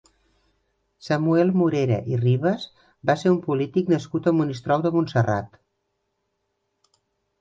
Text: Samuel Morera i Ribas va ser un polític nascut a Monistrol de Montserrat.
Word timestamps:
Samuel 1.07 1.51
Morera 1.59 1.99
i 2.13 2.17
Ribas 2.23 2.65
va 3.11 3.17
ser 3.25 3.35
un 3.35 3.39
polític 3.49 3.93
nascut 3.95 4.31
a 4.33 4.37
Monistrol 4.41 4.87
de 4.87 4.93
Montserrat. 4.99 5.61